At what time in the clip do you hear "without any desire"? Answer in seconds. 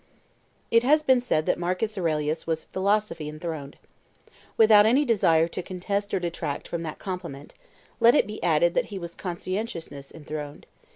4.57-5.47